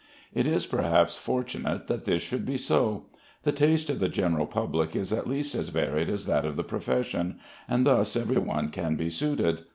It 0.33 0.47
is, 0.47 0.65
perhaps, 0.65 1.15
fortunate 1.15 1.85
that 1.85 2.05
this 2.05 2.23
should 2.23 2.43
be 2.43 2.57
so. 2.57 3.05
The 3.43 3.51
taste 3.51 3.87
of 3.91 3.99
the 3.99 4.09
general 4.09 4.47
public 4.47 4.95
is 4.95 5.13
at 5.13 5.27
least 5.29 5.53
as 5.53 5.69
varied 5.69 6.09
as 6.09 6.25
that 6.25 6.43
of 6.43 6.55
the 6.55 6.63
profession, 6.63 7.37
and 7.69 7.85
thus 7.85 8.15
every 8.15 8.39
one 8.39 8.69
can 8.69 8.95
be 8.95 9.11
suited. 9.11 9.61